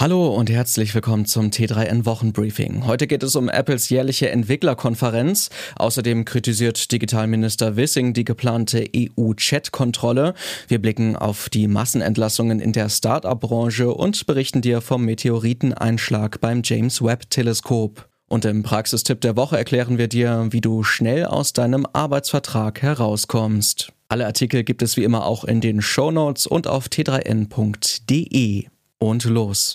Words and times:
Hallo 0.00 0.34
und 0.34 0.50
herzlich 0.50 0.92
willkommen 0.92 1.24
zum 1.24 1.50
T3N 1.50 2.04
Wochenbriefing. 2.04 2.84
Heute 2.84 3.06
geht 3.06 3.22
es 3.22 3.36
um 3.36 3.48
Apples 3.48 3.88
jährliche 3.90 4.28
Entwicklerkonferenz. 4.28 5.50
Außerdem 5.76 6.24
kritisiert 6.24 6.90
Digitalminister 6.90 7.76
Wissing 7.76 8.12
die 8.12 8.24
geplante 8.24 8.84
EU-Chat-Kontrolle. 8.94 10.34
Wir 10.66 10.82
blicken 10.82 11.14
auf 11.14 11.48
die 11.48 11.68
Massenentlassungen 11.68 12.58
in 12.58 12.72
der 12.72 12.88
Start-up-Branche 12.88 13.94
und 13.94 14.26
berichten 14.26 14.62
dir 14.62 14.80
vom 14.80 15.04
Meteoriteneinschlag 15.04 16.40
beim 16.40 16.62
James 16.64 17.00
Webb-Teleskop. 17.00 18.08
Und 18.28 18.44
im 18.46 18.64
Praxistipp 18.64 19.20
der 19.20 19.36
Woche 19.36 19.56
erklären 19.56 19.96
wir 19.96 20.08
dir, 20.08 20.48
wie 20.50 20.60
du 20.60 20.82
schnell 20.82 21.24
aus 21.24 21.52
deinem 21.52 21.86
Arbeitsvertrag 21.92 22.82
herauskommst. 22.82 23.92
Alle 24.08 24.26
Artikel 24.26 24.64
gibt 24.64 24.82
es 24.82 24.96
wie 24.96 25.04
immer 25.04 25.24
auch 25.24 25.44
in 25.44 25.60
den 25.60 25.80
Show 25.80 26.10
Notes 26.10 26.48
und 26.48 26.66
auf 26.66 26.88
t3n.de 26.88 28.66
und 29.04 29.24
los. 29.24 29.74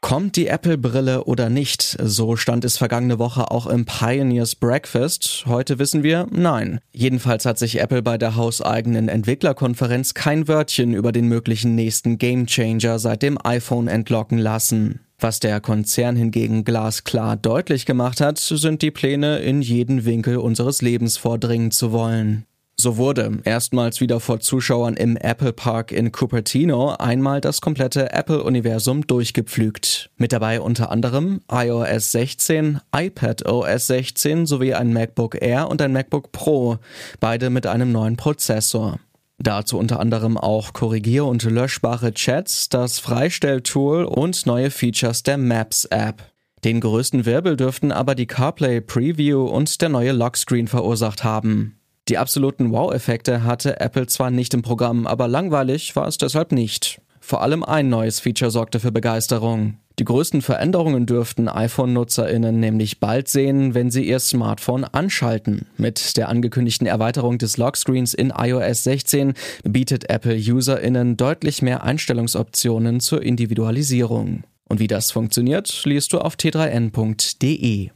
Kommt 0.00 0.36
die 0.36 0.46
Apple-Brille 0.46 1.24
oder 1.24 1.50
nicht? 1.50 1.96
So 2.00 2.36
stand 2.36 2.64
es 2.64 2.78
vergangene 2.78 3.18
Woche 3.18 3.50
auch 3.50 3.66
im 3.66 3.84
Pioneers 3.86 4.54
Breakfast. 4.54 5.46
Heute 5.46 5.80
wissen 5.80 6.04
wir, 6.04 6.28
nein. 6.30 6.78
Jedenfalls 6.92 7.44
hat 7.44 7.58
sich 7.58 7.80
Apple 7.80 8.02
bei 8.02 8.16
der 8.16 8.36
hauseigenen 8.36 9.08
Entwicklerkonferenz 9.08 10.14
kein 10.14 10.46
Wörtchen 10.46 10.94
über 10.94 11.10
den 11.10 11.26
möglichen 11.26 11.74
nächsten 11.74 12.18
Gamechanger 12.18 13.00
seit 13.00 13.22
dem 13.22 13.36
iPhone 13.44 13.88
entlocken 13.88 14.38
lassen. 14.38 15.00
Was 15.18 15.40
der 15.40 15.60
Konzern 15.60 16.14
hingegen 16.14 16.62
glasklar 16.62 17.36
deutlich 17.36 17.84
gemacht 17.84 18.20
hat, 18.20 18.38
sind 18.38 18.82
die 18.82 18.92
Pläne, 18.92 19.38
in 19.38 19.60
jeden 19.60 20.04
Winkel 20.04 20.36
unseres 20.36 20.82
Lebens 20.82 21.16
vordringen 21.16 21.72
zu 21.72 21.90
wollen. 21.90 22.46
So 22.78 22.98
wurde 22.98 23.38
erstmals 23.44 24.02
wieder 24.02 24.20
vor 24.20 24.40
Zuschauern 24.40 24.94
im 24.94 25.16
Apple 25.16 25.54
Park 25.54 25.92
in 25.92 26.12
Cupertino 26.12 26.90
einmal 26.90 27.40
das 27.40 27.62
komplette 27.62 28.12
Apple-Universum 28.12 29.06
durchgepflügt. 29.06 30.10
Mit 30.18 30.32
dabei 30.32 30.60
unter 30.60 30.90
anderem 30.90 31.40
iOS 31.50 32.12
16, 32.12 32.80
iPad 32.94 33.46
OS 33.46 33.86
16 33.86 34.44
sowie 34.44 34.74
ein 34.74 34.92
MacBook 34.92 35.40
Air 35.40 35.70
und 35.70 35.80
ein 35.80 35.94
MacBook 35.94 36.32
Pro, 36.32 36.76
beide 37.18 37.48
mit 37.48 37.66
einem 37.66 37.92
neuen 37.92 38.18
Prozessor. 38.18 39.00
Dazu 39.38 39.78
unter 39.78 39.98
anderem 39.98 40.36
auch 40.36 40.74
korrigier- 40.74 41.26
und 41.26 41.44
löschbare 41.44 42.12
Chats, 42.12 42.68
das 42.68 42.98
Freistelltool 42.98 44.04
und 44.04 44.44
neue 44.44 44.70
Features 44.70 45.22
der 45.22 45.38
Maps 45.38 45.86
App. 45.86 46.30
Den 46.62 46.80
größten 46.80 47.24
Wirbel 47.24 47.56
dürften 47.56 47.90
aber 47.90 48.14
die 48.14 48.26
CarPlay 48.26 48.82
Preview 48.82 49.46
und 49.46 49.80
der 49.80 49.88
neue 49.88 50.12
Lockscreen 50.12 50.68
verursacht 50.68 51.24
haben. 51.24 51.78
Die 52.08 52.18
absoluten 52.18 52.70
Wow-Effekte 52.70 53.42
hatte 53.42 53.80
Apple 53.80 54.06
zwar 54.06 54.30
nicht 54.30 54.54
im 54.54 54.62
Programm, 54.62 55.06
aber 55.08 55.26
langweilig 55.26 55.96
war 55.96 56.06
es 56.06 56.18
deshalb 56.18 56.52
nicht. 56.52 57.00
Vor 57.20 57.42
allem 57.42 57.64
ein 57.64 57.88
neues 57.88 58.20
Feature 58.20 58.52
sorgte 58.52 58.78
für 58.78 58.92
Begeisterung. 58.92 59.78
Die 59.98 60.04
größten 60.04 60.42
Veränderungen 60.42 61.06
dürften 61.06 61.48
iPhone-NutzerInnen 61.48 62.60
nämlich 62.60 63.00
bald 63.00 63.26
sehen, 63.28 63.74
wenn 63.74 63.90
sie 63.90 64.04
ihr 64.04 64.20
Smartphone 64.20 64.84
anschalten. 64.84 65.66
Mit 65.78 66.16
der 66.16 66.28
angekündigten 66.28 66.86
Erweiterung 66.86 67.38
des 67.38 67.56
Lockscreens 67.56 68.14
in 68.14 68.30
iOS 68.30 68.84
16 68.84 69.32
bietet 69.64 70.08
Apple 70.08 70.36
UserInnen 70.36 71.16
deutlich 71.16 71.62
mehr 71.62 71.82
Einstellungsoptionen 71.82 73.00
zur 73.00 73.22
Individualisierung. 73.22 74.44
Und 74.68 74.80
wie 74.80 74.86
das 74.88 75.10
funktioniert, 75.10 75.82
liest 75.84 76.12
du 76.12 76.18
auf 76.18 76.34
t3n.de. 76.34 77.90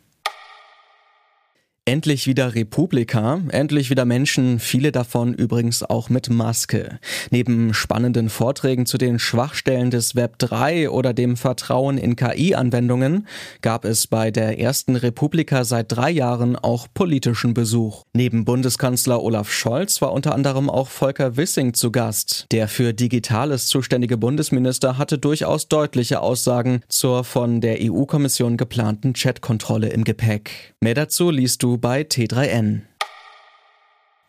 Endlich 1.91 2.29
wieder 2.29 2.55
Republika, 2.55 3.41
endlich 3.49 3.91
wieder 3.91 4.05
Menschen, 4.05 4.61
viele 4.61 4.93
davon 4.93 5.35
übrigens 5.35 5.83
auch 5.83 6.09
mit 6.09 6.31
Maske. 6.31 7.01
Neben 7.33 7.75
spannenden 7.75 8.31
Vorträgen 8.31 8.87
zu 8.87 8.97
den 8.97 9.19
Schwachstellen 9.19 9.91
des 9.91 10.15
Web 10.15 10.39
3 10.39 10.89
oder 10.89 11.13
dem 11.13 11.37
Vertrauen 11.37 11.99
in 11.99 12.15
KI-Anwendungen 12.15 13.27
gab 13.61 13.85
es 13.85 14.07
bei 14.07 14.31
der 14.31 14.61
ersten 14.61 14.95
Republika 14.95 15.65
seit 15.65 15.91
drei 15.91 16.13
Jahren 16.13 16.55
auch 16.55 16.87
politischen 16.95 17.55
Besuch. 17.55 18.05
Neben 18.13 18.45
Bundeskanzler 18.45 19.21
Olaf 19.21 19.51
Scholz 19.51 20.01
war 20.01 20.13
unter 20.13 20.33
anderem 20.33 20.71
auch 20.71 20.87
Volker 20.87 21.37
Wissing 21.37 21.75
zu 21.75 21.91
Gast. 21.91 22.47
Der 22.53 22.69
für 22.69 22.95
Digitales 22.95 23.67
zuständige 23.67 24.17
Bundesminister 24.17 24.97
hatte 24.97 25.19
durchaus 25.19 25.67
deutliche 25.67 26.21
Aussagen 26.21 26.83
zur 26.89 27.25
von 27.25 27.61
der 27.61 27.79
EU-Kommission 27.81 28.57
geplanten 28.57 29.13
Chatkontrolle 29.13 29.89
im 29.89 30.05
Gepäck. 30.05 30.73
Mehr 30.81 30.95
dazu 30.95 31.31
liest 31.31 31.65
du 31.65 31.80
bei 31.81 32.03
T3N. 32.03 32.83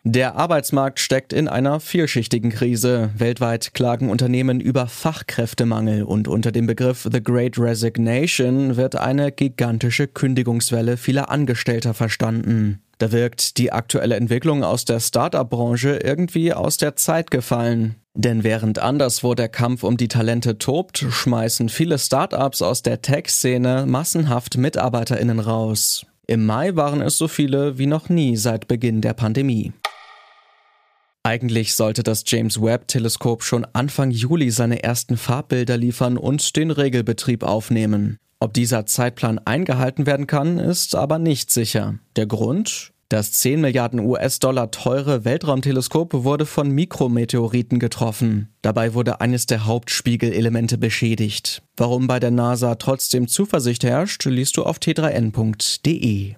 Der 0.04 0.34
Arbeitsmarkt 0.34 0.98
steckt 0.98 1.32
in 1.32 1.46
einer 1.46 1.78
vielschichtigen 1.78 2.50
Krise. 2.50 3.10
Weltweit 3.16 3.72
klagen 3.72 4.10
Unternehmen 4.10 4.60
über 4.60 4.88
Fachkräftemangel 4.88 6.02
und 6.02 6.26
unter 6.26 6.50
dem 6.50 6.66
Begriff 6.66 7.08
The 7.10 7.22
Great 7.22 7.56
Resignation 7.56 8.76
wird 8.76 8.96
eine 8.96 9.30
gigantische 9.30 10.08
Kündigungswelle 10.08 10.96
vieler 10.96 11.30
Angestellter 11.30 11.94
verstanden. 11.94 12.82
Da 12.98 13.12
wirkt 13.12 13.58
die 13.58 13.70
aktuelle 13.70 14.16
Entwicklung 14.16 14.64
aus 14.64 14.84
der 14.84 14.98
Start-up-Branche 14.98 16.00
irgendwie 16.02 16.52
aus 16.52 16.78
der 16.78 16.96
Zeit 16.96 17.30
gefallen. 17.30 17.94
Denn 18.14 18.42
während 18.42 18.80
anderswo 18.80 19.34
der 19.34 19.48
Kampf 19.48 19.84
um 19.84 19.96
die 19.96 20.08
Talente 20.08 20.58
tobt, 20.58 20.98
schmeißen 20.98 21.68
viele 21.68 21.98
Start-ups 21.98 22.60
aus 22.60 22.82
der 22.82 23.02
Tech-Szene 23.02 23.86
massenhaft 23.86 24.56
MitarbeiterInnen 24.56 25.38
raus. 25.38 26.06
Im 26.32 26.46
Mai 26.46 26.74
waren 26.76 27.02
es 27.02 27.18
so 27.18 27.28
viele 27.28 27.76
wie 27.76 27.84
noch 27.84 28.08
nie 28.08 28.38
seit 28.38 28.66
Beginn 28.66 29.02
der 29.02 29.12
Pandemie. 29.12 29.74
Eigentlich 31.22 31.74
sollte 31.74 32.02
das 32.02 32.24
James 32.26 32.62
Webb 32.62 32.88
Teleskop 32.88 33.42
schon 33.42 33.66
Anfang 33.74 34.10
Juli 34.10 34.50
seine 34.50 34.82
ersten 34.82 35.18
Farbbilder 35.18 35.76
liefern 35.76 36.16
und 36.16 36.56
den 36.56 36.70
Regelbetrieb 36.70 37.42
aufnehmen. 37.42 38.16
Ob 38.40 38.54
dieser 38.54 38.86
Zeitplan 38.86 39.40
eingehalten 39.40 40.06
werden 40.06 40.26
kann, 40.26 40.58
ist 40.58 40.94
aber 40.94 41.18
nicht 41.18 41.50
sicher. 41.50 41.98
Der 42.16 42.24
Grund? 42.24 42.94
Das 43.12 43.30
10 43.32 43.60
Milliarden 43.60 44.00
US-Dollar 44.00 44.70
teure 44.70 45.26
Weltraumteleskop 45.26 46.24
wurde 46.24 46.46
von 46.46 46.70
Mikrometeoriten 46.70 47.78
getroffen. 47.78 48.48
Dabei 48.62 48.94
wurde 48.94 49.20
eines 49.20 49.44
der 49.44 49.66
Hauptspiegelelemente 49.66 50.78
beschädigt. 50.78 51.62
Warum 51.76 52.06
bei 52.06 52.18
der 52.18 52.30
NASA 52.30 52.76
trotzdem 52.76 53.28
Zuversicht 53.28 53.84
herrscht, 53.84 54.24
liest 54.24 54.56
du 54.56 54.62
auf 54.62 54.78
t3n.de. 54.78 56.36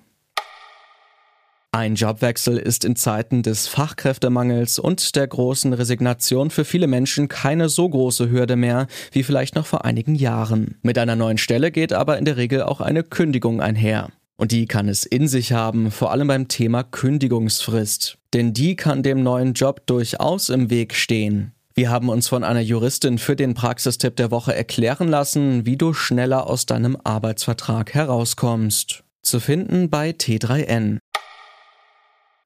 Ein 1.70 1.94
Jobwechsel 1.94 2.58
ist 2.58 2.84
in 2.84 2.96
Zeiten 2.96 3.44
des 3.44 3.68
Fachkräftemangels 3.68 4.80
und 4.80 5.14
der 5.14 5.28
großen 5.28 5.74
Resignation 5.74 6.50
für 6.50 6.64
viele 6.64 6.88
Menschen 6.88 7.28
keine 7.28 7.68
so 7.68 7.88
große 7.88 8.32
Hürde 8.32 8.56
mehr 8.56 8.88
wie 9.12 9.22
vielleicht 9.22 9.54
noch 9.54 9.66
vor 9.66 9.84
einigen 9.84 10.16
Jahren. 10.16 10.76
Mit 10.82 10.98
einer 10.98 11.14
neuen 11.14 11.38
Stelle 11.38 11.70
geht 11.70 11.92
aber 11.92 12.18
in 12.18 12.24
der 12.24 12.36
Regel 12.36 12.64
auch 12.64 12.80
eine 12.80 13.04
Kündigung 13.04 13.60
einher. 13.60 14.10
Und 14.36 14.52
die 14.52 14.66
kann 14.66 14.88
es 14.88 15.06
in 15.06 15.28
sich 15.28 15.52
haben, 15.52 15.90
vor 15.90 16.10
allem 16.10 16.28
beim 16.28 16.48
Thema 16.48 16.82
Kündigungsfrist. 16.82 18.18
Denn 18.32 18.52
die 18.52 18.74
kann 18.74 19.02
dem 19.02 19.22
neuen 19.22 19.54
Job 19.54 19.86
durchaus 19.86 20.48
im 20.48 20.70
Weg 20.70 20.94
stehen. 20.94 21.52
Wir 21.76 21.90
haben 21.90 22.08
uns 22.08 22.28
von 22.28 22.44
einer 22.44 22.60
Juristin 22.60 23.18
für 23.18 23.36
den 23.36 23.54
Praxistipp 23.54 24.16
der 24.16 24.30
Woche 24.30 24.54
erklären 24.54 25.08
lassen, 25.08 25.66
wie 25.66 25.76
du 25.76 25.92
schneller 25.92 26.46
aus 26.46 26.66
deinem 26.66 26.96
Arbeitsvertrag 27.02 27.94
herauskommst. 27.94 29.02
Zu 29.22 29.40
finden 29.40 29.90
bei 29.90 30.10
T3N. 30.10 30.98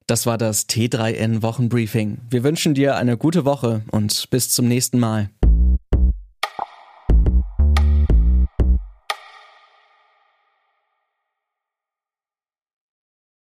Das 0.06 0.24
war 0.24 0.38
das 0.38 0.66
T3N 0.68 1.42
Wochenbriefing. 1.42 2.22
Wir 2.30 2.42
wünschen 2.42 2.72
dir 2.72 2.96
eine 2.96 3.18
gute 3.18 3.44
Woche 3.44 3.82
und 3.90 4.30
bis 4.30 4.48
zum 4.48 4.66
nächsten 4.66 4.98
Mal. 4.98 5.28